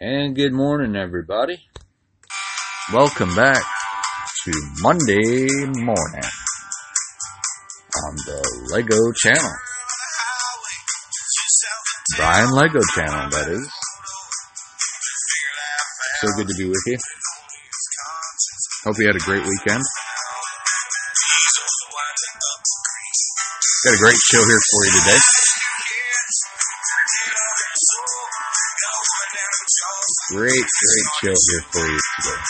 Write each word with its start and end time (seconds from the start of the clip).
And 0.00 0.36
good 0.36 0.52
morning, 0.52 0.94
everybody. 0.94 1.58
Welcome 2.92 3.34
back 3.34 3.60
to 4.44 4.52
Monday 4.80 5.48
morning 5.74 6.28
on 7.96 8.14
the 8.24 8.68
Lego 8.70 9.10
channel. 9.16 9.50
Brian 12.16 12.52
Lego 12.52 12.78
channel, 12.94 13.28
that 13.30 13.48
is. 13.50 13.68
So 16.20 16.28
good 16.36 16.46
to 16.46 16.54
be 16.54 16.68
with 16.68 16.84
you. 16.86 16.98
Hope 18.84 18.98
you 19.00 19.06
had 19.08 19.16
a 19.16 19.18
great 19.18 19.42
weekend. 19.42 19.82
Got 23.84 23.94
a 23.94 23.98
great 23.98 24.18
show 24.30 24.38
here 24.38 24.60
for 24.70 24.84
you 24.84 24.92
today. 24.92 25.18
Great, 30.38 30.52
great 30.52 31.08
show 31.18 31.34
here 31.34 31.64
for 31.72 31.80
you 31.80 31.98
today. 32.22 32.42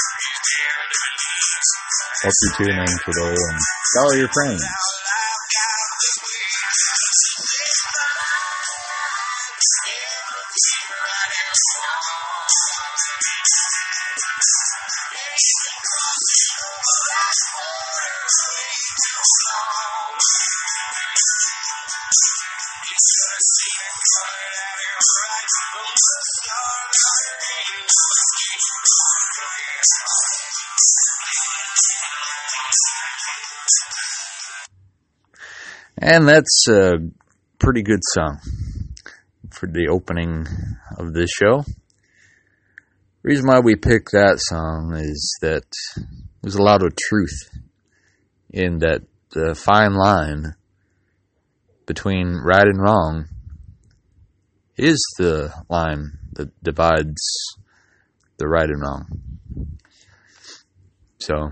Hope 2.23 2.33
you 2.43 2.51
tune 2.59 2.79
in 2.81 2.85
today 2.85 3.33
and 3.33 3.59
tell 3.95 4.15
your 4.15 4.29
friends. 4.29 4.63
And 36.01 36.29
that's 36.29 36.67
a 36.69 36.99
pretty 37.59 37.83
good 37.83 38.01
song 38.15 38.41
for 39.51 39.67
the 39.67 39.89
opening 39.89 40.47
of 40.97 41.13
this 41.13 41.31
show. 41.31 41.63
The 41.63 41.75
reason 43.23 43.47
why 43.47 43.61
we 43.61 43.77
picked 43.77 44.13
that 44.13 44.39
song 44.41 44.95
is 44.95 45.37
that 45.43 45.67
there's 46.43 46.57
a 46.57 46.63
lot 46.63 46.83
of 46.83 46.97
truth 46.97 47.51
in 48.51 48.79
that 48.79 49.03
the 49.31 49.55
fine 49.55 49.95
line 49.95 50.55
between 51.89 52.37
right 52.45 52.67
and 52.67 52.81
wrong 52.81 53.25
is 54.77 55.03
the 55.19 55.51
line 55.69 56.19
that 56.35 56.51
divides 56.63 57.17
the 58.37 58.47
right 58.47 58.69
and 58.69 58.81
wrong. 58.81 59.07
So 61.19 61.51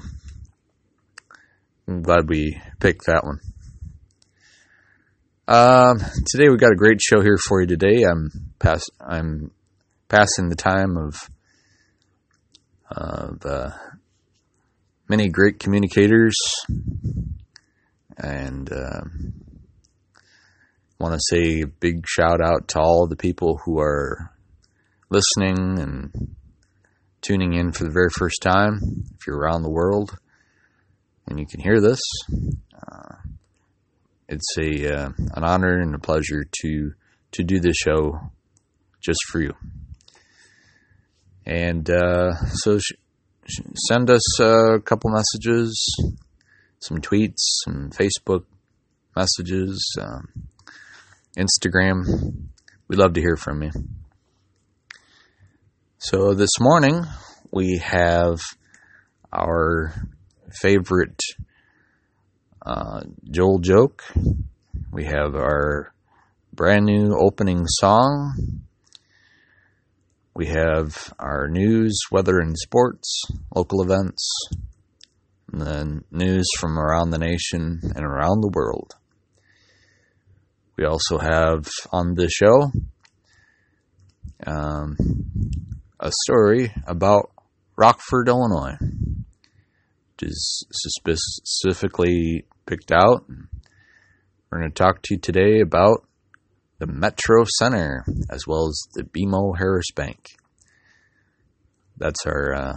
I'm 1.88 2.02
glad 2.02 2.28
we 2.28 2.60
picked 2.78 3.06
that 3.06 3.24
one. 3.24 3.40
Um, 5.48 5.98
today 6.26 6.48
we've 6.50 6.60
got 6.60 6.72
a 6.72 6.76
great 6.76 7.00
show 7.00 7.20
here 7.22 7.38
for 7.48 7.62
you 7.62 7.66
today. 7.66 8.04
I'm 8.04 8.30
pass 8.58 8.84
I'm 9.00 9.52
passing 10.08 10.50
the 10.50 10.56
time 10.56 10.96
of 10.96 11.16
of 12.90 13.46
uh, 13.46 13.70
many 15.08 15.28
great 15.28 15.58
communicators, 15.60 16.36
and 18.18 18.70
uh, 18.72 19.00
want 20.98 21.14
to 21.14 21.20
say 21.30 21.60
a 21.62 21.66
big 21.66 22.06
shout 22.06 22.40
out 22.40 22.68
to 22.68 22.80
all 22.80 23.06
the 23.06 23.16
people 23.16 23.60
who 23.64 23.78
are 23.78 24.32
listening 25.10 25.78
and 25.78 26.36
tuning 27.20 27.54
in 27.54 27.72
for 27.72 27.84
the 27.84 27.90
very 27.90 28.10
first 28.10 28.40
time. 28.40 28.80
If 29.18 29.26
you're 29.26 29.38
around 29.38 29.62
the 29.62 29.70
world 29.70 30.16
and 31.26 31.38
you 31.38 31.46
can 31.46 31.60
hear 31.60 31.80
this. 31.80 32.00
Uh, 32.74 33.16
it's 34.28 34.56
a 34.58 34.94
uh, 34.94 35.08
an 35.34 35.44
honor 35.44 35.78
and 35.78 35.94
a 35.94 35.98
pleasure 35.98 36.44
to 36.62 36.92
to 37.32 37.44
do 37.44 37.60
this 37.60 37.76
show 37.76 38.18
just 39.00 39.20
for 39.28 39.40
you. 39.40 39.52
And 41.44 41.88
uh, 41.88 42.34
so, 42.54 42.78
sh- 42.78 42.92
sh- 43.46 43.60
send 43.88 44.10
us 44.10 44.40
a 44.40 44.80
couple 44.84 45.10
messages, 45.10 45.80
some 46.80 46.98
tweets, 46.98 47.36
some 47.64 47.90
Facebook 47.90 48.44
messages, 49.14 49.80
um, 50.00 50.48
Instagram. 51.36 52.48
We'd 52.88 52.98
love 52.98 53.12
to 53.14 53.20
hear 53.20 53.36
from 53.36 53.62
you. 53.62 53.70
So 55.98 56.34
this 56.34 56.58
morning 56.60 57.04
we 57.50 57.78
have 57.78 58.38
our 59.32 59.92
favorite 60.60 61.20
uh, 62.64 63.00
Joel 63.30 63.58
joke. 63.58 64.02
We 64.92 65.04
have 65.04 65.34
our 65.34 65.92
brand 66.52 66.86
new 66.86 67.16
opening 67.18 67.64
song. 67.66 68.62
We 70.34 70.46
have 70.46 71.14
our 71.18 71.48
news, 71.48 71.98
weather, 72.10 72.38
and 72.38 72.56
sports, 72.58 73.24
local 73.54 73.82
events, 73.82 74.28
and 75.52 76.04
news 76.10 76.46
from 76.58 76.78
around 76.78 77.10
the 77.10 77.18
nation 77.18 77.80
and 77.82 78.04
around 78.04 78.40
the 78.40 78.52
world. 78.54 78.94
We 80.76 80.84
also 80.84 81.18
have 81.18 81.66
on 81.90 82.14
the 82.14 82.28
show 82.28 82.70
um, 84.46 84.96
a 85.98 86.12
story 86.24 86.70
about 86.86 87.30
Rockford, 87.76 88.28
Illinois, 88.28 88.76
which 88.80 90.30
is 90.30 90.66
specifically 90.82 92.44
picked 92.66 92.92
out. 92.92 93.24
We're 94.50 94.58
going 94.58 94.70
to 94.70 94.74
talk 94.74 95.00
to 95.02 95.14
you 95.14 95.20
today 95.20 95.60
about 95.60 96.06
the 96.78 96.86
Metro 96.86 97.44
Center 97.58 98.04
as 98.30 98.46
well 98.46 98.68
as 98.68 98.86
the 98.94 99.04
BMO 99.04 99.56
Harris 99.56 99.90
Bank. 99.94 100.28
That's 101.96 102.26
our 102.26 102.54
uh, 102.54 102.76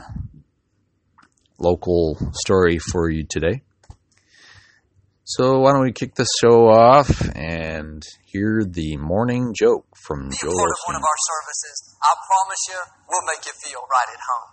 local 1.59 2.17
story 2.33 2.77
for 2.79 3.09
you 3.09 3.25
today. 3.29 3.63
So 5.29 5.62
why 5.62 5.78
don't 5.78 5.85
we 5.85 5.94
kick 5.94 6.17
this 6.17 6.34
show 6.41 6.73
off 6.73 7.13
and 7.38 8.01
hear 8.25 8.66
the 8.66 8.97
morning 8.97 9.53
joke 9.53 9.85
from 9.94 10.34
Be 10.34 10.38
Joel. 10.41 10.57
one 10.90 10.97
of 10.97 11.06
our 11.06 11.19
services. 11.29 11.94
I 12.01 12.17
promise 12.17 12.62
you, 12.73 12.79
we'll 13.06 13.28
make 13.29 13.45
you 13.45 13.53
feel 13.62 13.78
right 13.85 14.09
at 14.09 14.22
home. 14.25 14.50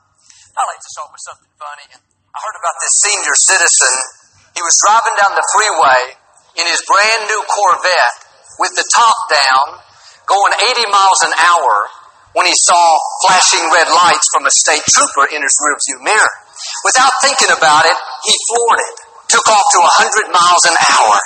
I 0.52 0.60
like 0.68 0.80
to 0.84 0.90
start 0.92 1.08
with 1.16 1.24
something 1.24 1.52
funny. 1.56 1.88
I 1.96 2.36
heard 2.36 2.56
about 2.60 2.76
this 2.84 2.92
senior 3.08 3.36
citizen 3.48 3.94
he 4.56 4.64
was 4.64 4.72
driving 4.88 5.16
down 5.20 5.32
the 5.36 5.44
freeway 5.52 6.00
in 6.60 6.64
his 6.64 6.80
brand 6.88 7.28
new 7.28 7.40
Corvette 7.44 8.16
with 8.56 8.72
the 8.72 8.88
top 8.88 9.16
down, 9.28 9.80
going 10.24 10.52
80 10.60 10.88
miles 10.88 11.20
an 11.28 11.36
hour 11.36 11.72
when 12.32 12.48
he 12.48 12.56
saw 12.56 12.84
flashing 13.28 13.64
red 13.68 13.88
lights 13.92 14.24
from 14.32 14.48
a 14.48 14.52
state 14.52 14.80
trooper 14.96 15.28
in 15.28 15.44
his 15.44 15.56
rearview 15.60 16.08
mirror. 16.08 16.34
Without 16.88 17.12
thinking 17.20 17.52
about 17.52 17.84
it, 17.84 17.96
he 18.24 18.32
floored 18.48 18.80
it, 18.80 18.96
took 19.28 19.46
off 19.46 19.66
to 19.74 19.80
100 19.82 20.34
miles 20.34 20.64
an 20.70 20.76
hour. 20.76 21.16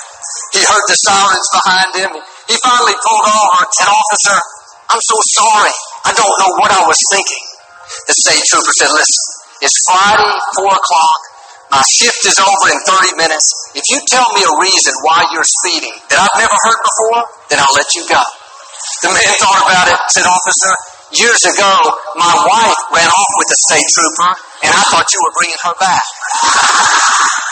He 0.55 0.61
heard 0.63 0.85
the 0.89 0.97
sirens 1.05 1.47
behind 1.53 1.89
him. 1.95 2.11
He 2.49 2.55
finally 2.59 2.97
pulled 2.97 3.27
over 3.29 3.57
and 3.61 3.71
said, 3.77 3.89
Officer, 3.89 4.37
I'm 4.91 5.03
so 5.03 5.17
sorry. 5.39 5.75
I 6.05 6.11
don't 6.11 6.35
know 6.43 6.51
what 6.59 6.71
I 6.73 6.83
was 6.83 6.99
thinking. 7.13 7.45
The 8.07 8.15
state 8.15 8.43
trooper 8.51 8.73
said, 8.75 8.91
Listen, 8.91 9.25
it's 9.63 9.77
Friday, 9.87 10.33
4 10.59 10.67
o'clock. 10.67 11.19
My 11.71 11.83
shift 11.87 12.27
is 12.27 12.35
over 12.35 12.67
in 12.67 12.79
30 12.83 13.15
minutes. 13.15 13.47
If 13.71 13.87
you 13.87 14.03
tell 14.11 14.27
me 14.35 14.43
a 14.43 14.53
reason 14.59 14.93
why 15.07 15.23
you're 15.31 15.47
speeding 15.47 15.95
that 16.11 16.19
I've 16.19 16.35
never 16.35 16.57
heard 16.67 16.79
before, 16.83 17.21
then 17.47 17.63
I'll 17.63 17.75
let 17.79 17.87
you 17.95 18.03
go. 18.11 18.19
The 19.07 19.11
man 19.15 19.31
thought 19.39 19.61
about 19.63 19.87
it, 19.87 19.99
said, 20.11 20.27
Officer, 20.27 20.73
years 21.15 21.39
ago, 21.47 21.71
my 22.19 22.33
wife 22.43 22.79
ran 22.91 23.07
off 23.07 23.31
with 23.39 23.47
a 23.47 23.59
state 23.71 23.87
trooper, 23.87 24.31
and 24.67 24.71
I 24.75 24.83
thought 24.91 25.07
you 25.07 25.19
were 25.23 25.35
bringing 25.39 25.61
her 25.63 25.75
back. 25.79 26.03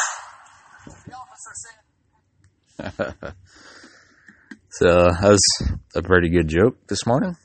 so 4.70 5.10
that's 5.22 5.62
a 5.96 6.02
pretty 6.02 6.30
good 6.30 6.48
joke 6.48 6.78
this 6.88 7.06
morning. 7.06 7.36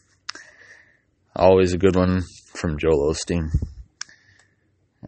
Always 1.34 1.72
a 1.72 1.78
good 1.78 1.96
one 1.96 2.22
from 2.54 2.78
Joel 2.78 3.12
Osteen. 3.12 3.48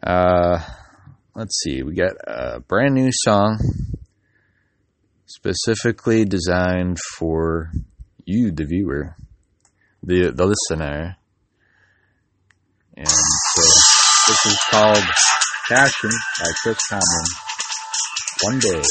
Uh, 0.02 0.58
let's 1.34 1.60
see, 1.62 1.82
we 1.82 1.94
got 1.94 2.14
a 2.26 2.60
brand 2.60 2.94
new 2.94 3.10
song 3.12 3.58
specifically 5.26 6.24
designed 6.24 6.98
for 7.16 7.70
you, 8.24 8.50
the 8.50 8.64
viewer, 8.64 9.14
the 10.02 10.32
the 10.32 10.46
listener. 10.46 11.16
And 12.96 13.08
so 13.08 13.62
this 14.26 14.46
is 14.46 14.58
called 14.70 15.04
Passion 15.68 16.10
by 16.40 16.50
Chris 16.62 16.78
Tomlin. 16.88 17.26
One 18.42 18.58
day. 18.58 18.82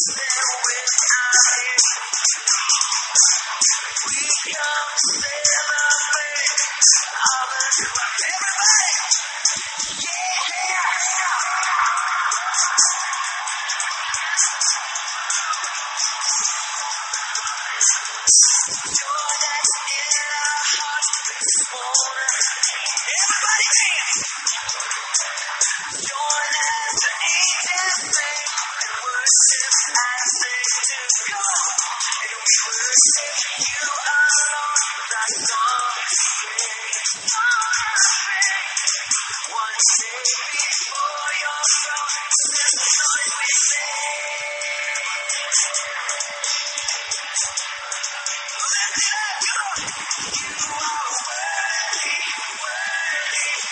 All 0.00 0.14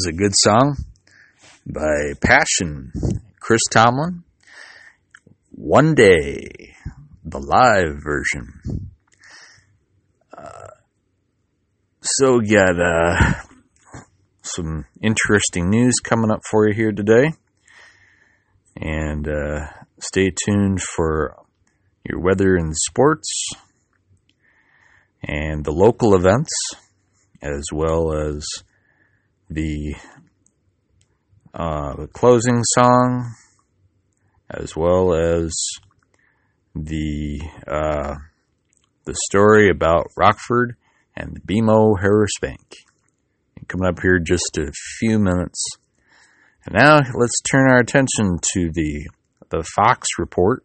was 0.00 0.06
a 0.06 0.16
good 0.16 0.32
song 0.34 0.76
by 1.66 2.14
Passion 2.22 2.90
Chris 3.38 3.60
Tomlin. 3.70 4.24
One 5.50 5.94
Day, 5.94 6.74
the 7.22 7.38
live 7.38 8.02
version. 8.02 8.92
Uh, 10.32 10.68
so, 12.00 12.38
we 12.38 12.48
got 12.48 12.80
uh, 12.80 13.34
some 14.40 14.86
interesting 15.02 15.68
news 15.68 15.96
coming 16.02 16.30
up 16.30 16.40
for 16.50 16.66
you 16.66 16.74
here 16.74 16.92
today. 16.92 17.32
And 18.74 19.28
uh, 19.28 19.66
stay 19.98 20.30
tuned 20.46 20.80
for 20.80 21.36
your 22.08 22.20
weather 22.20 22.56
and 22.56 22.74
sports 22.74 23.50
and 25.22 25.62
the 25.62 25.72
local 25.72 26.14
events, 26.14 26.52
as 27.42 27.64
well 27.70 28.14
as 28.14 28.46
the, 29.50 29.96
uh, 31.52 31.94
the 31.96 32.06
closing 32.06 32.62
song, 32.62 33.34
as 34.48 34.76
well 34.76 35.12
as 35.12 35.52
the 36.74 37.40
uh, 37.66 38.14
the 39.04 39.14
story 39.26 39.68
about 39.68 40.06
Rockford 40.16 40.76
and 41.16 41.36
the 41.36 41.40
BMO 41.40 42.00
Harris 42.00 42.38
Bank. 42.40 42.76
Coming 43.68 43.88
up 43.88 44.00
here 44.02 44.18
just 44.18 44.58
a 44.58 44.72
few 44.98 45.18
minutes. 45.18 45.64
And 46.66 46.74
now 46.74 46.96
let's 46.96 47.40
turn 47.50 47.70
our 47.70 47.78
attention 47.78 48.38
to 48.54 48.70
the 48.72 49.08
the 49.50 49.64
Fox 49.76 50.08
report 50.18 50.64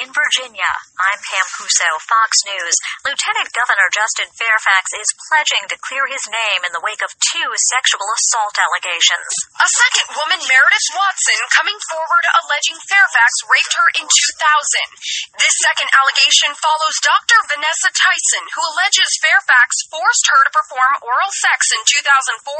in 0.00 0.08
Virginia. 0.16 0.72
I'm 0.96 1.20
Pam 1.20 1.46
Puso, 1.60 1.88
Fox 2.08 2.32
News. 2.48 2.72
Lieutenant 3.04 3.52
Governor 3.52 3.88
Justin 3.92 4.32
Fairfax 4.32 4.96
is 4.96 5.08
pledging 5.28 5.68
to 5.68 5.76
clear 5.84 6.08
his 6.08 6.24
name 6.24 6.64
in 6.64 6.72
the 6.72 6.80
wake 6.80 7.04
of 7.04 7.12
two 7.20 7.48
sexual 7.68 8.08
assault 8.08 8.56
allegations. 8.56 9.28
A 9.60 9.68
second 9.68 10.08
woman, 10.16 10.40
Meredith 10.40 10.88
Watson, 10.96 11.40
coming 11.52 11.76
forward 11.92 12.24
alleging 12.32 12.80
Fairfax 12.88 13.32
raped 13.44 13.74
her 13.76 13.88
in 14.00 14.06
2000. 14.08 15.36
This 15.36 15.54
second 15.68 15.92
allegation 15.92 16.56
follows 16.56 16.96
Dr. 17.04 17.38
Vanessa 17.52 17.92
Tyson, 17.92 18.44
who 18.56 18.64
alleges 18.64 19.20
Fairfax 19.20 19.84
forced 19.92 20.26
her 20.32 20.40
to 20.48 20.56
perform 20.56 20.92
oral 21.04 21.32
sex 21.44 21.76
in 21.76 21.82
2004. 21.84 22.56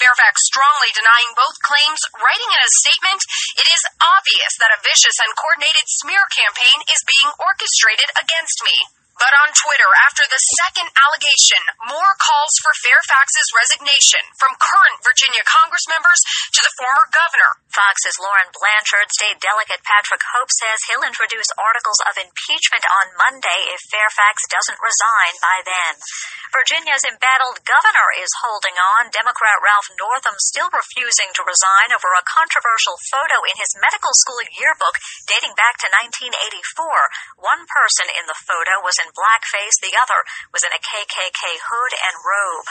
Fairfax 0.00 0.34
strongly 0.48 0.88
denying 0.96 1.36
both 1.36 1.56
claims, 1.60 2.00
writing 2.16 2.48
in 2.48 2.60
a 2.64 2.76
statement, 2.80 3.20
It 3.60 3.68
is 3.68 3.82
obvious 4.00 4.52
that 4.56 4.72
a 4.72 4.80
vicious 4.80 5.16
and 5.20 5.36
coordinated 5.36 5.84
smear 6.00 6.24
campaign 6.32 6.77
is 6.86 7.02
being 7.08 7.32
orchestrated 7.40 8.10
against 8.14 8.58
me. 8.62 8.97
But 9.18 9.34
on 9.34 9.50
Twitter, 9.50 9.90
after 10.06 10.24
the 10.30 10.38
second 10.62 10.86
allegation, 10.94 11.62
more 11.90 12.14
calls 12.22 12.54
for 12.62 12.70
Fairfax's 12.86 13.50
resignation 13.50 14.22
from 14.38 14.54
current 14.62 15.02
Virginia 15.02 15.42
Congress 15.42 15.82
members 15.90 16.22
to 16.54 16.60
the 16.62 16.76
former 16.78 17.06
governor. 17.10 17.52
Fox's 17.74 18.14
Lauren 18.22 18.46
Blanchard, 18.54 19.10
state 19.10 19.42
delegate 19.42 19.82
Patrick 19.82 20.22
Hope 20.38 20.50
says 20.54 20.86
he'll 20.86 21.02
introduce 21.02 21.50
articles 21.58 21.98
of 22.06 22.14
impeachment 22.14 22.86
on 22.86 23.18
Monday 23.18 23.60
if 23.74 23.90
Fairfax 23.90 24.46
doesn't 24.46 24.78
resign 24.78 25.34
by 25.42 25.56
then. 25.66 25.98
Virginia's 26.54 27.04
embattled 27.04 27.60
governor 27.66 28.08
is 28.22 28.40
holding 28.40 28.78
on. 28.78 29.12
Democrat 29.12 29.58
Ralph 29.60 29.90
Northam 29.98 30.38
still 30.40 30.70
refusing 30.70 31.28
to 31.36 31.42
resign 31.44 31.92
over 31.92 32.08
a 32.14 32.24
controversial 32.24 32.96
photo 33.10 33.42
in 33.50 33.58
his 33.60 33.76
medical 33.82 34.14
school 34.24 34.40
yearbook 34.56 34.96
dating 35.28 35.52
back 35.58 35.76
to 35.82 35.90
1984. 36.06 37.44
One 37.44 37.66
person 37.68 38.06
in 38.16 38.24
the 38.30 38.38
photo 38.48 38.80
was 38.80 38.96
in 39.04 39.07
in 39.08 39.16
blackface, 39.16 39.80
the 39.80 39.96
other 39.96 40.20
was 40.52 40.60
in 40.60 40.76
a 40.76 40.84
KKK 40.84 41.40
hood 41.64 41.92
and 41.96 42.14
robe. 42.20 42.68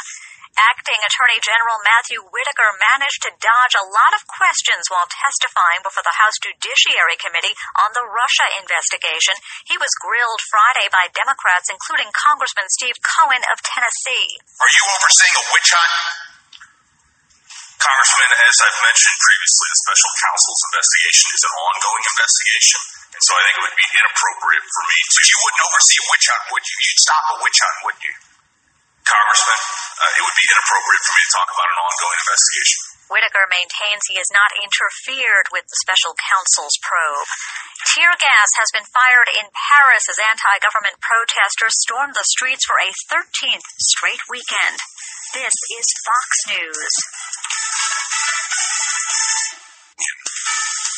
Acting 0.58 0.98
Attorney 1.06 1.38
General 1.38 1.77
Matthew 1.86 2.17
Whitaker 2.34 2.70
managed 2.82 3.22
to 3.29 3.38
dodge 3.38 3.75
a 3.77 3.89
lot 3.94 4.13
of 4.17 4.25
questions 4.25 4.89
while 4.89 5.06
testifying 5.06 5.86
before 5.86 6.01
the 6.01 6.17
House 6.17 6.34
Judiciary 6.41 7.17
Committee 7.22 7.53
on 7.77 7.94
the 7.94 8.01
Russia 8.10 8.48
investigation. 8.58 9.38
He 9.70 9.77
was 9.77 9.94
grilled 10.01 10.41
Friday 10.50 10.89
by 10.89 11.13
Democrats, 11.13 11.70
including 11.70 12.10
Congressman 12.10 12.65
Steve 12.74 12.98
Cohen 13.06 13.46
of 13.53 13.62
Tennessee. 13.62 14.41
Are 14.58 14.72
you 14.74 14.84
overseeing 14.98 15.36
a 15.38 15.44
witch 15.53 15.70
hunt? 15.77 15.94
Congressman, 17.77 18.32
as 18.41 18.58
I've 18.58 18.82
mentioned 18.82 19.17
previously, 19.22 19.67
the 19.70 19.79
special 19.86 20.12
counsel's 20.25 20.62
investigation 20.74 21.27
is 21.38 21.44
an 21.46 21.53
ongoing 21.53 22.06
investigation. 22.17 22.97
And 23.17 23.25
so 23.25 23.33
I 23.33 23.41
think 23.50 23.55
it 23.57 23.63
would 23.65 23.79
be 23.81 23.89
inappropriate 23.97 24.65
for 24.69 24.83
me 24.86 24.97
to. 25.09 25.17
You 25.25 25.38
wouldn't 25.41 25.63
oversee 25.65 25.97
a 25.97 26.05
witch 26.13 26.25
hunt, 26.29 26.43
would 26.53 26.65
you? 26.69 26.77
You'd 26.86 27.01
stop 27.01 27.24
a 27.33 27.36
witch 27.41 27.59
hunt, 27.65 27.77
wouldn't 27.81 28.05
you? 28.05 28.15
Congressman, 29.09 29.62
uh, 29.97 30.17
it 30.19 30.21
would 30.21 30.38
be 30.38 30.47
inappropriate 30.53 31.01
for 31.01 31.13
me 31.17 31.21
to 31.25 31.31
talk 31.33 31.50
about 31.50 31.69
an 31.74 31.79
ongoing 31.81 32.19
investigation. 32.21 32.79
Whitaker 33.07 33.45
maintains 33.50 34.03
he 34.05 34.21
has 34.21 34.29
not 34.29 34.51
interfered 34.62 35.47
with 35.50 35.65
the 35.65 35.81
special 35.81 36.13
counsel's 36.13 36.77
probe. 36.77 37.29
Tear 37.97 38.13
gas 38.21 38.50
has 38.62 38.69
been 38.69 38.86
fired 38.86 39.33
in 39.33 39.50
Paris 39.50 40.05
as 40.12 40.21
anti 40.21 40.55
government 40.62 41.01
protesters 41.01 41.74
stormed 41.89 42.13
the 42.13 42.29
streets 42.38 42.69
for 42.69 42.77
a 42.77 42.93
13th 43.09 43.65
straight 43.81 44.21
weekend. 44.29 44.77
This 45.33 45.55
is 45.74 45.88
Fox 46.05 46.29
News. 46.53 46.93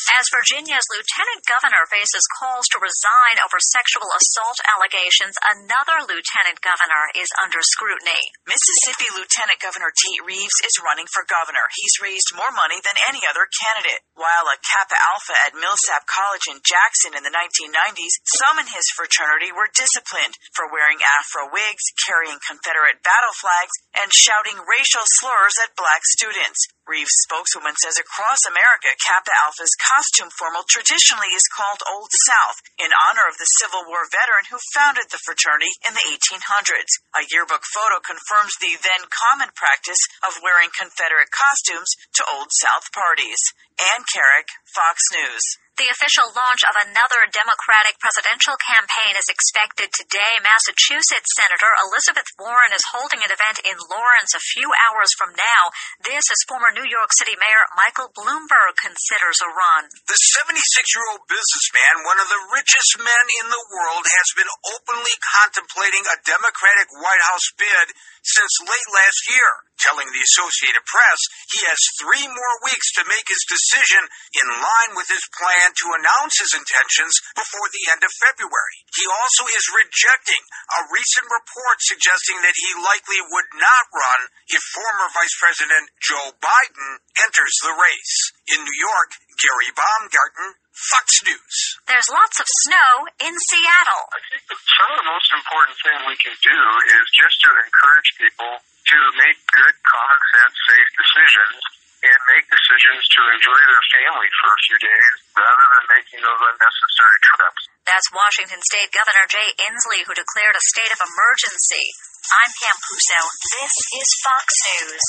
As 0.09 0.25
Virginia's 0.33 0.89
lieutenant 0.89 1.45
governor 1.45 1.85
faces 1.85 2.25
calls 2.41 2.65
to 2.73 2.81
resign 2.81 3.37
over 3.45 3.61
sexual 3.61 4.09
assault 4.09 4.57
allegations, 4.65 5.37
another 5.53 6.01
lieutenant 6.01 6.57
governor 6.65 7.13
is 7.13 7.29
under 7.37 7.61
scrutiny. 7.61 8.17
Mississippi 8.49 9.05
Lieutenant 9.13 9.61
Governor 9.61 9.93
Tate 9.93 10.25
Reeves 10.25 10.57
is 10.65 10.81
running 10.81 11.05
for 11.13 11.29
governor. 11.29 11.61
He's 11.77 12.01
raised 12.01 12.33
more 12.33 12.49
money 12.49 12.81
than 12.81 12.97
any 13.05 13.21
other 13.29 13.45
candidate. 13.53 14.01
While 14.17 14.49
a 14.49 14.57
Kappa 14.65 14.97
Alpha 14.97 15.35
at 15.45 15.53
Millsaps 15.53 16.09
College 16.09 16.45
in 16.49 16.65
Jackson 16.65 17.13
in 17.13 17.21
the 17.21 17.35
1990s, 17.35 18.17
some 18.41 18.57
in 18.57 18.65
his 18.65 18.89
fraternity 18.97 19.53
were 19.53 19.69
disciplined 19.77 20.41
for 20.57 20.73
wearing 20.73 21.05
afro 21.05 21.53
wigs, 21.53 21.85
carrying 22.09 22.41
Confederate 22.49 23.05
battle 23.05 23.35
flags, 23.37 23.77
and 23.93 24.09
shouting 24.09 24.57
racial 24.65 25.05
slurs 25.21 25.53
at 25.61 25.77
black 25.77 26.01
students. 26.17 26.65
Reeves' 26.89 27.21
spokeswoman 27.29 27.77
says 27.77 28.01
across 28.01 28.41
America, 28.49 28.89
Kappa 28.97 29.29
Alpha's 29.45 29.77
costume 29.99 30.31
formal 30.39 30.63
traditionally 30.63 31.27
is 31.35 31.43
called 31.51 31.83
Old 31.83 32.07
South 32.23 32.63
in 32.79 32.87
honor 33.11 33.27
of 33.27 33.35
the 33.35 33.51
Civil 33.59 33.83
War 33.83 34.07
veteran 34.07 34.47
who 34.47 34.55
founded 34.71 35.11
the 35.11 35.19
fraternity 35.27 35.67
in 35.83 35.91
the 35.91 36.07
1800s. 36.07 37.03
A 37.19 37.27
yearbook 37.27 37.67
photo 37.75 37.99
confirms 37.99 38.55
the 38.63 38.79
then 38.79 39.11
common 39.11 39.51
practice 39.59 39.99
of 40.23 40.39
wearing 40.39 40.71
Confederate 40.71 41.35
costumes 41.35 41.91
to 42.15 42.23
Old 42.31 42.47
South 42.63 42.87
parties. 42.95 43.43
Ann 43.75 44.07
Carrick, 44.07 44.47
Fox 44.71 45.03
News. 45.11 45.43
The 45.79 45.95
official 45.95 46.27
launch 46.35 46.59
of 46.67 46.75
another 46.91 47.23
Democratic 47.31 47.95
presidential 48.03 48.59
campaign 48.59 49.15
is 49.15 49.31
expected 49.31 49.87
today. 49.95 50.35
Massachusetts 50.43 51.31
Senator 51.39 51.71
Elizabeth 51.87 52.27
Warren 52.35 52.75
is 52.75 52.83
holding 52.91 53.23
an 53.23 53.31
event 53.31 53.63
in 53.63 53.79
Lawrence 53.87 54.35
a 54.35 54.43
few 54.59 54.67
hours 54.75 55.07
from 55.15 55.31
now. 55.39 55.71
This 56.03 56.27
is 56.27 56.47
former 56.51 56.75
New 56.75 56.83
York 56.83 57.15
City 57.15 57.31
Mayor 57.39 57.63
Michael 57.79 58.11
Bloomberg 58.11 58.75
considers 58.75 59.39
a 59.39 59.47
run. 59.55 59.87
The 60.03 60.19
76 60.43 60.59
year 60.99 61.07
old 61.15 61.23
businessman, 61.31 62.03
one 62.03 62.19
of 62.19 62.27
the 62.27 62.43
richest 62.51 62.99
men 62.99 63.25
in 63.39 63.47
the 63.47 63.65
world, 63.71 64.03
has 64.03 64.35
been 64.35 64.51
openly 64.75 65.15
contemplating 65.31 66.03
a 66.11 66.19
Democratic 66.27 66.91
White 66.91 67.23
House 67.31 67.55
bid 67.55 67.95
since 68.27 68.67
late 68.67 68.89
last 68.91 69.31
year. 69.31 69.63
Telling 69.79 70.11
the 70.11 70.27
Associated 70.35 70.83
Press 70.83 71.19
he 71.55 71.63
has 71.63 71.95
three 72.03 72.27
more 72.27 72.55
weeks 72.67 72.91
to 72.99 73.07
make 73.07 73.23
his 73.31 73.47
decision 73.47 74.03
in 74.35 74.59
line 74.59 74.91
with 74.99 75.07
his 75.07 75.23
plan 75.31 75.68
to 75.73 75.87
announce 75.97 76.35
his 76.39 76.53
intentions 76.57 77.13
before 77.35 77.67
the 77.69 77.85
end 77.93 78.01
of 78.03 78.11
February. 78.21 78.79
He 78.95 79.05
also 79.05 79.43
is 79.51 79.65
rejecting 79.75 80.41
a 80.75 80.87
recent 80.89 81.27
report 81.29 81.77
suggesting 81.85 82.37
that 82.41 82.57
he 82.57 82.69
likely 82.81 83.19
would 83.29 83.49
not 83.57 83.85
run 83.93 84.21
if 84.49 84.61
former 84.73 85.07
Vice 85.13 85.35
President 85.39 85.85
Joe 86.01 86.33
Biden 86.41 86.89
enters 87.21 87.55
the 87.61 87.75
race. 87.75 88.15
In 88.49 88.59
New 88.65 88.79
York, 88.81 89.11
Gary 89.37 89.71
Baumgarten, 89.77 90.57
Fox 90.73 91.07
News. 91.27 91.57
There's 91.85 92.09
lots 92.09 92.37
of 92.39 92.47
snow 92.65 92.91
in 93.21 93.33
Seattle. 93.35 94.05
I 94.15 94.21
think 94.31 94.43
some 94.49 94.89
of 94.95 94.97
the 95.03 95.09
most 95.11 95.29
important 95.35 95.75
thing 95.85 95.97
we 96.07 96.17
can 96.17 96.33
do 96.39 96.59
is 96.87 97.05
just 97.19 97.37
to 97.45 97.49
encourage 97.51 98.09
people 98.15 98.51
to 98.63 98.97
make 99.21 99.37
good, 99.53 99.75
common 99.85 100.21
sense, 100.33 100.55
safe 100.65 100.89
decisions 100.97 101.78
and 102.09 102.21
make 102.33 102.45
decisions 102.49 103.03
to 103.13 103.21
enjoy 103.29 103.59
their 103.69 103.85
family 104.01 104.29
for 104.41 104.49
a 104.49 104.59
few 104.65 104.77
days 104.81 105.13
rather 105.37 105.65
than 105.77 105.83
making 105.93 106.19
those 106.25 106.41
unnecessary 106.41 107.19
trips. 107.21 107.61
That's 107.85 108.09
Washington 108.09 108.61
State 108.65 108.89
Governor 108.89 109.25
Jay 109.29 109.49
Inslee 109.69 110.03
who 110.05 110.13
declared 110.17 110.55
a 110.57 110.63
state 110.73 110.91
of 110.93 110.99
emergency. 111.01 111.85
I'm 112.29 112.51
Pam 112.57 112.77
Puso. 112.81 113.19
This 113.57 113.75
is 114.01 114.07
Fox 114.25 114.47
News. 114.65 115.05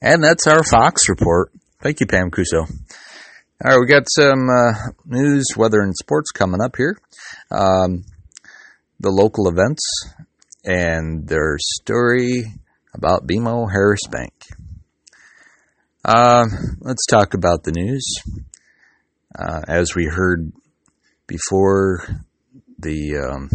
And 0.00 0.22
that's 0.22 0.46
our 0.46 0.62
Fox 0.62 1.08
report. 1.08 1.50
Thank 1.82 2.00
you, 2.00 2.06
Pam 2.06 2.30
Cuso. 2.30 2.66
All 3.64 3.70
right, 3.70 3.80
we 3.80 3.86
got 3.86 4.06
some 4.06 4.48
uh, 4.48 4.72
news, 5.06 5.46
weather, 5.56 5.80
and 5.80 5.94
sports 5.96 6.30
coming 6.30 6.60
up 6.60 6.76
here. 6.76 6.96
Um, 7.50 8.04
the 9.00 9.10
local 9.10 9.48
events 9.48 9.82
and 10.68 11.26
their 11.26 11.56
story 11.58 12.44
about 12.92 13.26
BMO 13.26 13.72
Harris 13.72 14.06
Bank. 14.10 14.34
Uh, 16.04 16.44
let's 16.80 17.06
talk 17.06 17.32
about 17.32 17.62
the 17.62 17.72
news. 17.72 18.04
Uh, 19.34 19.62
as 19.66 19.94
we 19.94 20.04
heard 20.04 20.52
before, 21.26 22.02
the 22.78 23.16
um, 23.16 23.48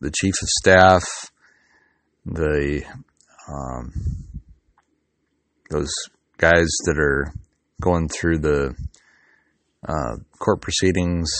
the 0.00 0.10
chief 0.10 0.34
of 0.42 0.48
staff, 0.60 1.30
the 2.26 2.82
um, 3.48 3.92
those 5.70 5.90
guys 6.36 6.68
that 6.84 6.98
are 6.98 7.32
going 7.80 8.08
through 8.08 8.40
the 8.40 8.74
uh, 9.88 10.16
court 10.38 10.60
proceedings. 10.60 11.30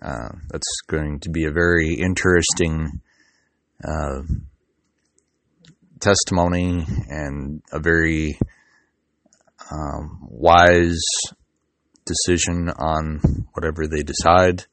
Uh, 0.00 0.30
that's 0.50 0.80
going 0.88 1.20
to 1.20 1.30
be 1.30 1.44
a 1.44 1.52
very 1.52 1.94
interesting 1.94 3.00
uh, 3.84 4.22
testimony 6.00 6.84
and 7.08 7.62
a 7.72 7.78
very 7.78 8.38
um, 9.70 10.18
wise 10.28 11.04
decision 12.04 12.68
on 12.68 13.20
whatever 13.52 13.86
they 13.86 14.02
decide 14.02 14.64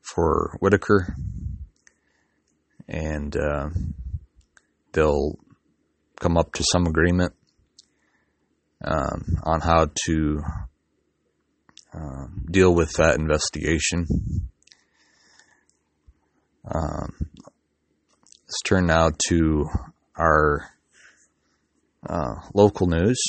for 0.00 0.56
Whitaker. 0.60 1.14
And 2.88 3.36
uh, 3.36 3.68
they'll 4.92 5.36
come 6.18 6.36
up 6.36 6.52
to 6.54 6.64
some 6.72 6.86
agreement 6.86 7.34
um, 8.84 9.24
on 9.42 9.60
how 9.60 9.88
to 10.06 10.40
uh, 11.92 12.26
deal 12.50 12.74
with 12.74 12.92
that 12.94 13.16
investigation. 13.16 14.06
Um, 16.72 17.30
let's 18.50 18.62
turn 18.62 18.86
now 18.86 19.12
to 19.28 19.68
our 20.18 20.68
uh, 22.04 22.34
local 22.52 22.88
news. 22.88 23.22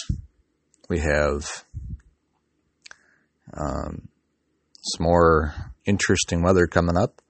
We 0.89 0.97
have 0.97 1.63
um, 3.53 4.07
some 4.81 5.03
more 5.03 5.53
interesting 5.85 6.41
weather 6.41 6.65
coming 6.65 6.97
up. 6.97 7.21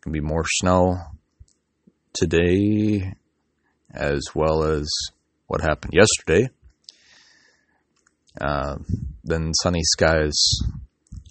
Going 0.00 0.14
to 0.14 0.20
be 0.20 0.26
more 0.26 0.42
snow 0.48 0.96
today, 2.12 3.14
as 3.94 4.24
well 4.34 4.64
as 4.64 4.88
what 5.46 5.60
happened 5.60 5.94
yesterday. 5.94 6.50
Uh, 8.40 8.78
then 9.22 9.54
sunny 9.62 9.84
skies 9.84 10.58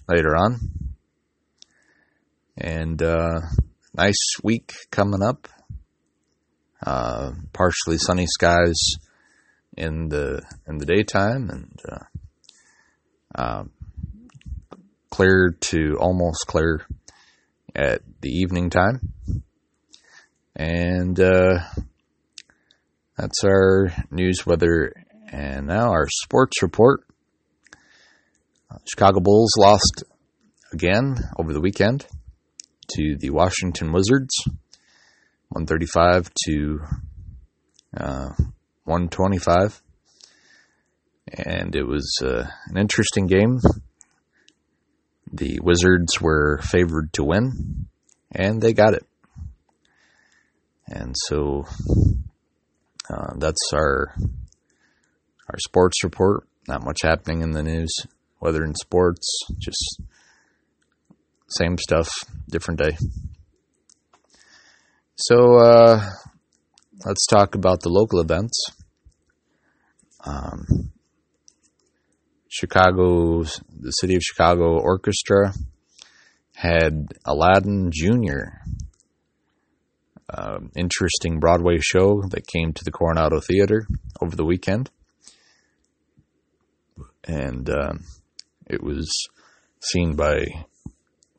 later 0.08 0.34
on. 0.34 0.58
And 2.56 3.02
uh, 3.02 3.40
nice 3.92 4.24
week 4.42 4.72
coming 4.90 5.22
up. 5.22 5.48
Uh, 6.84 7.32
partially 7.52 7.98
sunny 7.98 8.26
skies 8.26 8.76
in 9.76 10.08
the 10.08 10.42
in 10.66 10.78
the 10.78 10.86
daytime, 10.86 11.50
and 11.50 11.80
uh, 11.90 12.04
um, 13.34 13.70
clear 15.10 15.56
to 15.60 15.96
almost 16.00 16.46
clear 16.46 16.86
at 17.74 18.02
the 18.20 18.30
evening 18.30 18.70
time. 18.70 19.12
And 20.54 21.18
uh, 21.18 21.60
that's 23.16 23.44
our 23.44 23.92
news, 24.10 24.46
weather, 24.46 24.92
and 25.30 25.66
now 25.66 25.90
our 25.90 26.06
sports 26.08 26.62
report. 26.62 27.04
Chicago 28.88 29.20
Bulls 29.20 29.52
lost 29.56 30.04
again 30.72 31.16
over 31.38 31.52
the 31.52 31.60
weekend 31.60 32.06
to 32.94 33.16
the 33.18 33.30
Washington 33.30 33.92
Wizards, 33.92 34.34
135 35.50 36.30
to 36.46 36.80
uh, 37.96 38.30
125. 38.84 39.82
And 41.32 41.74
it 41.76 41.84
was 41.84 42.10
uh, 42.22 42.46
an 42.66 42.78
interesting 42.78 43.26
game. 43.26 43.60
The 45.32 45.60
Wizards 45.62 46.20
were 46.20 46.60
favored 46.62 47.12
to 47.14 47.24
win, 47.24 47.86
and 48.32 48.62
they 48.62 48.72
got 48.72 48.94
it. 48.94 49.06
And 50.86 51.14
so 51.26 51.66
uh, 53.10 53.34
that's 53.36 53.72
our 53.74 54.14
our 55.50 55.58
sports 55.58 56.02
report. 56.02 56.46
Not 56.66 56.84
much 56.84 57.00
happening 57.02 57.42
in 57.42 57.50
the 57.50 57.62
news, 57.62 57.90
whether 58.38 58.64
in 58.64 58.74
sports, 58.74 59.26
just 59.58 60.00
same 61.48 61.78
stuff, 61.78 62.08
different 62.50 62.80
day. 62.80 62.96
So 65.20 65.56
uh, 65.56 66.00
let's 67.04 67.26
talk 67.26 67.56
about 67.56 67.80
the 67.80 67.88
local 67.88 68.20
events. 68.20 68.56
Um, 70.24 70.92
Chicago's 72.48 73.60
the 73.68 73.90
City 73.90 74.14
of 74.14 74.22
Chicago 74.22 74.78
Orchestra 74.78 75.54
had 76.54 77.08
Aladdin 77.24 77.90
Jr. 77.92 78.60
Uh, 80.32 80.60
interesting 80.76 81.40
Broadway 81.40 81.78
show 81.80 82.22
that 82.30 82.46
came 82.46 82.72
to 82.74 82.84
the 82.84 82.92
Coronado 82.92 83.40
Theater 83.40 83.88
over 84.20 84.36
the 84.36 84.44
weekend, 84.44 84.88
and 87.24 87.68
uh, 87.68 87.94
it 88.68 88.84
was 88.84 89.10
seen 89.80 90.14
by 90.14 90.46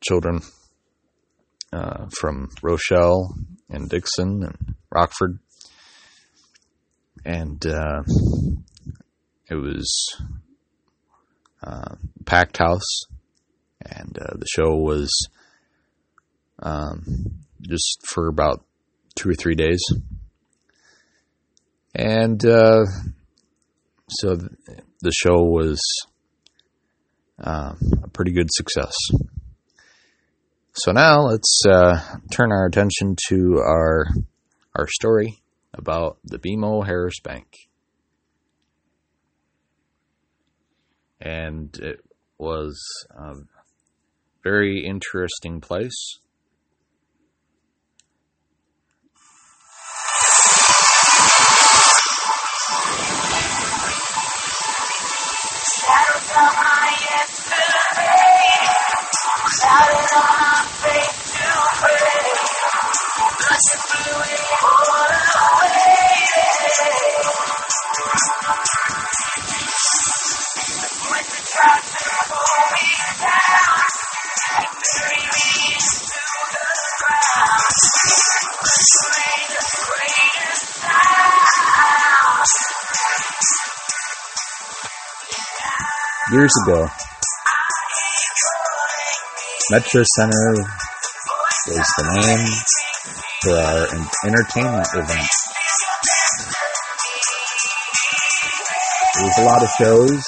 children 0.02 0.42
uh, 1.72 2.08
from 2.18 2.50
Rochelle 2.62 3.34
and 3.70 3.88
Dixon 3.88 4.42
and 4.42 4.74
Rockford, 4.90 5.38
and 7.24 7.64
uh, 7.64 8.02
it 9.48 9.54
was 9.54 10.16
uh, 11.62 11.94
packed 12.24 12.58
house, 12.58 13.04
and 13.84 14.18
uh, 14.18 14.36
the 14.36 14.46
show 14.46 14.76
was 14.76 15.10
um, 16.62 17.02
just 17.62 17.98
for 18.06 18.28
about 18.28 18.64
two 19.14 19.30
or 19.30 19.34
three 19.34 19.54
days, 19.54 19.82
and 21.94 22.44
uh, 22.44 22.84
so 24.08 24.36
the 25.02 25.12
show 25.12 25.42
was 25.42 25.80
uh, 27.42 27.74
a 28.02 28.08
pretty 28.08 28.32
good 28.32 28.48
success. 28.52 28.94
So 30.72 30.92
now 30.92 31.22
let's 31.22 31.62
uh, 31.68 32.00
turn 32.30 32.52
our 32.52 32.66
attention 32.66 33.16
to 33.28 33.58
our 33.58 34.06
our 34.76 34.86
story 34.88 35.42
about 35.74 36.18
the 36.24 36.38
BMO 36.38 36.86
Harris 36.86 37.20
Bank. 37.20 37.46
and 41.20 41.76
it 41.76 42.00
was 42.38 42.80
a 43.10 43.34
very 44.42 44.84
interesting 44.84 45.60
place. 45.60 46.18
Years 86.32 86.50
ago, 86.62 86.88
Metro 89.70 90.02
Center 90.16 90.54
was 91.68 91.86
the 91.98 92.20
name 92.20 92.79
for 93.42 93.56
our 93.56 93.86
entertainment 94.26 94.86
event. 94.94 95.28
There 99.14 99.24
was 99.24 99.38
a 99.38 99.44
lot 99.44 99.62
of 99.62 99.70
shows. 99.78 100.22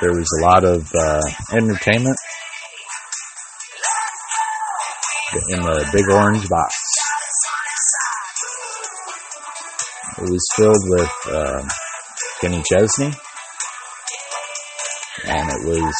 There 0.00 0.12
was 0.12 0.28
a 0.38 0.42
lot 0.42 0.64
of 0.64 0.90
uh, 0.94 1.20
entertainment 1.52 2.16
in 5.50 5.60
the 5.60 5.88
big 5.92 6.08
orange 6.10 6.48
box. 6.48 6.74
It 10.18 10.30
was 10.30 10.48
filled 10.56 10.84
with 10.88 11.12
uh, 11.28 11.68
Kenny 12.40 12.62
Chesney, 12.68 13.12
and 15.24 15.50
it 15.50 15.68
was 15.68 15.94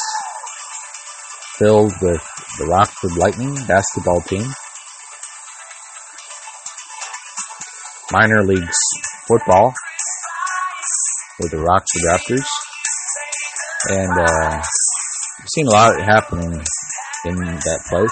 filled 1.61 1.93
with 2.01 2.23
the 2.57 2.65
Rockford 2.65 3.15
Lightning 3.17 3.53
basketball 3.67 4.21
team. 4.21 4.45
Minor 8.11 8.43
leagues 8.43 8.79
football 9.27 9.71
with 11.39 11.51
the 11.51 11.59
Rockford 11.59 12.01
Raptors. 12.09 12.47
And 13.89 14.11
uh, 14.19 14.63
seen 15.45 15.67
a 15.67 15.69
lot 15.69 16.01
happening 16.01 16.51
in 17.25 17.35
that 17.35 17.79
place. 17.89 18.09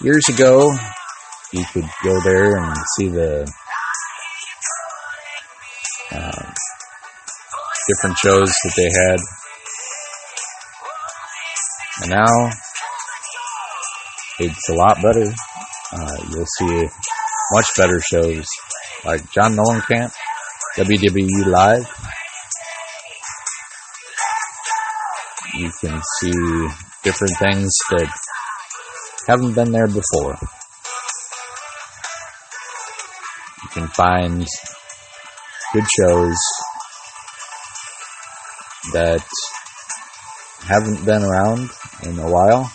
Years 0.00 0.26
ago, 0.30 0.74
you 1.52 1.64
could 1.74 1.88
go 2.02 2.20
there 2.22 2.56
and 2.56 2.76
see 2.96 3.08
the 3.08 3.52
uh, 6.12 6.52
different 7.86 8.16
shows 8.16 8.48
that 8.48 8.72
they 8.76 8.88
had. 9.06 9.20
Now, 12.10 12.50
it's 14.40 14.68
a 14.68 14.74
lot 14.74 14.96
better. 15.00 15.32
Uh, 15.92 16.16
you'll 16.28 16.44
see 16.58 16.88
much 17.52 17.66
better 17.76 18.00
shows 18.00 18.44
like 19.04 19.30
John 19.30 19.54
Mellencamp, 19.54 20.12
WWE 20.76 21.46
Live. 21.46 21.88
You 25.54 25.70
can 25.80 26.00
see 26.18 26.32
different 27.04 27.36
things 27.38 27.72
that 27.90 28.12
haven't 29.28 29.54
been 29.54 29.70
there 29.70 29.86
before. 29.86 30.36
You 33.62 33.68
can 33.72 33.86
find 33.86 34.44
good 35.72 35.86
shows 35.96 36.38
that 38.94 39.24
haven't 40.70 41.04
been 41.04 41.22
around 41.22 41.68
in 42.04 42.16
a 42.20 42.30
while, 42.30 42.70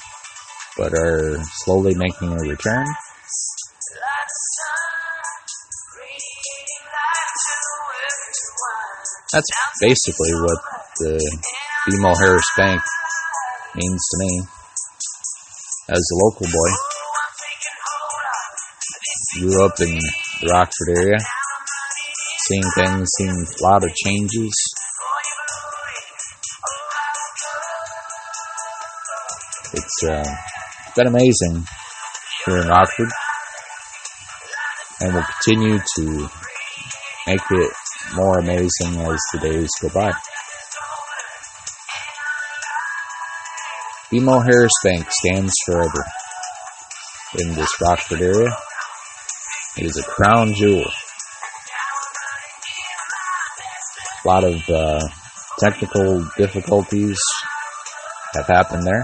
but 0.77 0.91
are 0.93 1.37
slowly 1.63 1.95
making 1.95 2.27
a 2.27 2.43
return. 2.43 2.85
That's 9.31 9.49
basically 9.79 10.33
what 10.33 10.59
the 10.99 11.39
BMO 11.87 12.13
Harris 12.19 12.43
Bank 12.57 12.81
means 13.75 14.03
to 14.11 14.17
me 14.19 14.41
as 15.89 16.03
a 16.11 16.17
local 16.25 16.47
boy. 16.47 16.71
Grew 19.39 19.65
up 19.65 19.79
in 19.79 19.95
the 19.95 20.49
Rockford 20.51 20.97
area, 20.97 21.17
seeing 22.47 22.63
things, 22.75 23.09
seeing 23.17 23.31
a 23.31 23.63
lot 23.63 23.83
of 23.83 23.93
changes. 23.95 24.64
Uh, 30.09 30.23
been 30.95 31.07
amazing 31.07 31.67
here 32.45 32.57
in 32.57 32.67
Rockford, 32.67 33.09
and 35.01 35.13
will 35.13 35.23
continue 35.43 35.79
to 35.97 36.29
make 37.27 37.41
it 37.51 37.71
more 38.15 38.39
amazing 38.39 39.01
as 39.01 39.19
the 39.33 39.39
days 39.41 39.69
go 39.81 39.89
by. 39.89 40.11
BMO 44.11 44.45
Harris 44.45 44.71
Bank 44.83 45.07
stands 45.09 45.53
forever 45.65 46.05
in 47.39 47.53
this 47.55 47.69
Rockford 47.81 48.21
area. 48.21 48.55
It 49.77 49.85
is 49.85 49.97
a 49.97 50.03
crown 50.03 50.53
jewel. 50.53 50.85
A 54.23 54.27
lot 54.27 54.43
of 54.43 54.69
uh, 54.69 55.01
technical 55.59 56.25
difficulties 56.37 57.19
have 58.33 58.47
happened 58.47 58.85
there. 58.85 59.03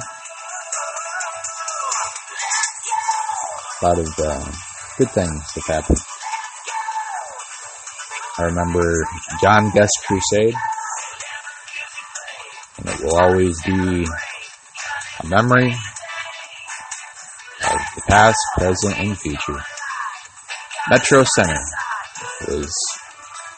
A 3.82 3.86
lot 3.88 3.98
of 3.98 4.14
uh, 4.20 4.52
good 5.00 5.10
things 5.10 5.42
have 5.56 5.66
happened. 5.66 5.98
I 8.38 8.44
remember 8.44 9.08
John 9.42 9.72
Guest 9.72 9.92
Crusade, 10.06 10.54
and 12.78 12.90
it 12.90 13.04
will 13.04 13.16
always 13.16 13.60
be 13.64 13.74
a 13.74 15.28
memory 15.28 15.72
of 15.72 15.80
the 17.96 18.04
past, 18.08 18.38
present, 18.56 19.00
and 19.00 19.18
future. 19.18 19.60
Metro 20.92 21.24
Center 21.36 21.60
was 22.50 22.72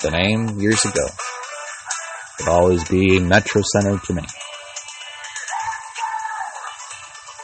the 0.02 0.12
name 0.12 0.58
years 0.58 0.86
ago. 0.86 1.06
It'll 2.40 2.54
always 2.54 2.88
be 2.88 3.20
Metro 3.20 3.62
Center 3.74 3.98
to 3.98 4.14
me. 4.14 4.24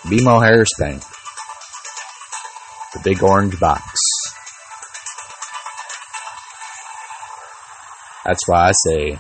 BMO 0.06 0.42
Harris 0.42 0.70
Bank. 0.80 1.04
The 2.94 3.02
big 3.04 3.22
orange 3.22 3.60
box. 3.60 3.84
That's 8.26 8.48
why 8.48 8.70
I 8.70 8.72
say, 8.72 9.18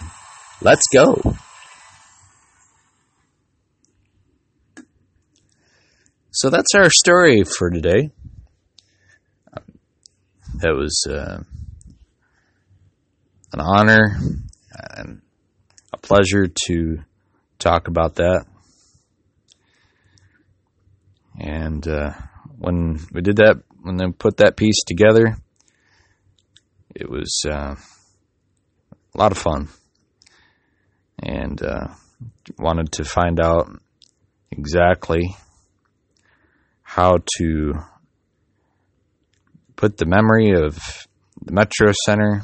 let's 0.61 0.85
go. 0.93 1.35
So 6.31 6.49
that's 6.49 6.73
our 6.75 6.89
story 6.89 7.43
for 7.43 7.69
today. 7.69 8.11
That 10.61 10.73
was 10.73 11.05
uh, 11.09 11.43
an 13.53 13.59
honor 13.59 14.17
and 14.71 15.21
a 15.91 15.97
pleasure 15.97 16.47
to 16.67 16.99
talk 17.57 17.87
about 17.87 18.15
that. 18.15 18.45
And 21.39 21.87
uh, 21.87 22.11
when 22.59 22.99
we 23.13 23.21
did 23.21 23.37
that, 23.37 23.63
when 23.81 23.97
they 23.97 24.05
put 24.11 24.37
that 24.37 24.57
piece 24.57 24.83
together, 24.85 25.37
it 26.93 27.09
was 27.09 27.41
uh, 27.47 27.75
a 27.75 29.17
lot 29.17 29.31
of 29.31 29.37
fun. 29.37 29.69
And 31.21 31.61
uh, 31.61 31.87
wanted 32.57 32.91
to 32.93 33.03
find 33.03 33.39
out 33.39 33.69
exactly 34.51 35.35
how 36.83 37.19
to 37.37 37.73
put 39.75 39.97
the 39.97 40.05
memory 40.05 40.51
of 40.51 40.77
the 41.41 41.53
Metro 41.53 41.93
Center 42.05 42.43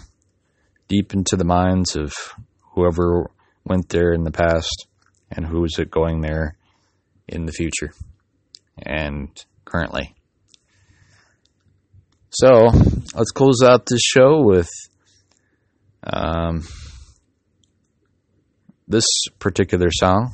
deep 0.88 1.14
into 1.14 1.36
the 1.36 1.46
minds 1.46 1.96
of 1.96 2.14
whoever 2.74 3.30
went 3.66 3.90
there 3.90 4.14
in 4.14 4.24
the 4.24 4.32
past 4.32 4.88
and 5.32 5.46
who 5.46 5.66
is 5.66 5.78
it 5.80 5.90
going 5.90 6.22
there 6.22 6.56
in 7.28 7.46
the 7.46 7.52
future 7.52 7.92
and 8.78 9.46
currently. 9.66 10.16
So 12.30 12.68
let's 13.16 13.32
close 13.32 13.62
out 13.64 13.86
this 13.86 14.02
show 14.02 14.42
with 14.42 14.70
um, 16.04 16.64
this 18.88 19.06
particular 19.40 19.90
song. 19.92 20.34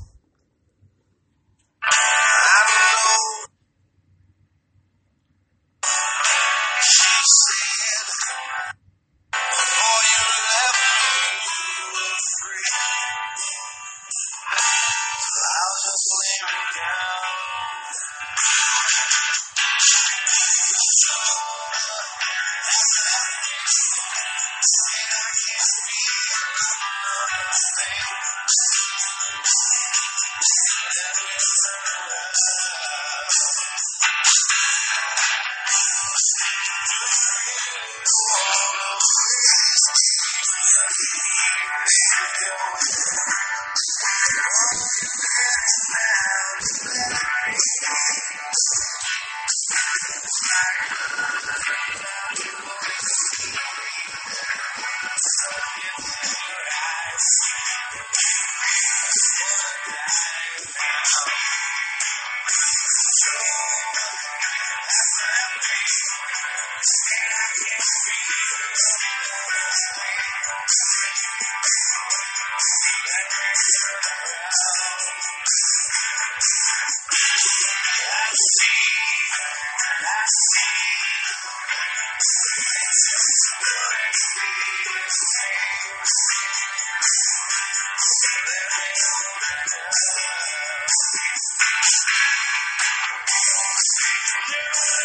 All 94.51 95.00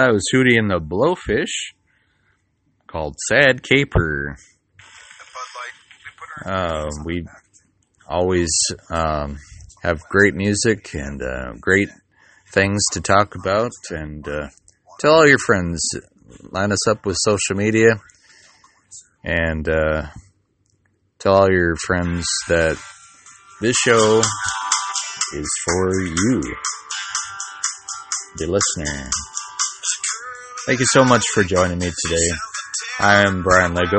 that 0.00 0.14
was 0.14 0.24
Hootie 0.32 0.58
and 0.58 0.70
the 0.70 0.80
Blowfish 0.80 1.74
called 2.86 3.16
Sad 3.28 3.62
Caper. 3.62 4.38
Uh, 6.42 6.88
we 7.04 7.26
always 8.08 8.48
um, 8.90 9.36
have 9.82 10.00
great 10.08 10.34
music 10.34 10.94
and 10.94 11.20
uh, 11.22 11.52
great 11.60 11.90
things 12.50 12.82
to 12.92 13.02
talk 13.02 13.34
about. 13.34 13.72
And 13.90 14.26
uh, 14.26 14.48
tell 15.00 15.16
all 15.16 15.28
your 15.28 15.38
friends, 15.38 15.86
line 16.50 16.72
us 16.72 16.88
up 16.88 17.04
with 17.04 17.18
social 17.20 17.56
media, 17.56 18.00
and 19.22 19.68
uh, 19.68 20.06
tell 21.18 21.34
all 21.34 21.50
your 21.50 21.76
friends 21.86 22.24
that 22.48 22.78
this 23.60 23.76
show 23.76 24.22
is 25.34 25.50
for 25.66 26.00
you, 26.00 26.40
the 28.38 28.46
listener. 28.46 29.10
Thank 30.70 30.78
you 30.78 30.86
so 30.92 31.04
much 31.04 31.24
for 31.34 31.42
joining 31.42 31.80
me 31.80 31.90
today. 32.06 32.30
I 33.00 33.26
am 33.26 33.42
Brian 33.42 33.74
Lego, 33.74 33.98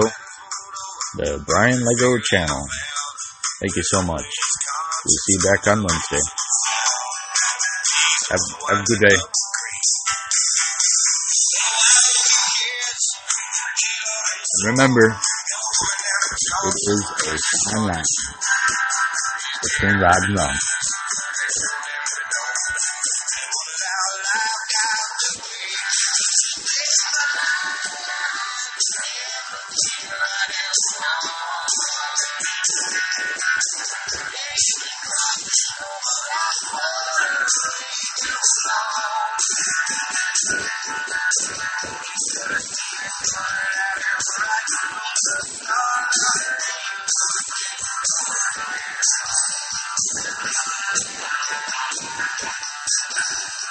the 1.18 1.44
Brian 1.46 1.84
Lego 1.84 2.18
channel. 2.24 2.64
Thank 3.60 3.76
you 3.76 3.84
so 3.84 4.02
much. 4.04 4.24
We'll 5.04 5.20
see 5.20 5.34
you 5.36 5.40
back 5.52 5.68
on 5.68 5.80
Wednesday. 5.80 6.24
Have, 8.30 8.40
have 8.70 8.80
a 8.80 8.86
good 8.86 9.00
day. 9.10 9.18
And 14.56 14.72
remember, 14.72 15.18
it 16.64 16.76
is 16.88 17.04
a 17.28 17.38
fine 17.70 17.88
line 17.88 18.04
between 19.62 20.00
right 20.00 20.24
and 20.24 20.38
wrong. 20.38 20.56